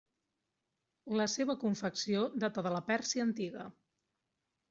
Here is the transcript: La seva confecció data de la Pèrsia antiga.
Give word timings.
La 1.19 1.25
seva 1.33 1.55
confecció 1.65 2.23
data 2.45 2.65
de 2.69 2.73
la 2.77 2.81
Pèrsia 2.87 3.25
antiga. 3.29 3.67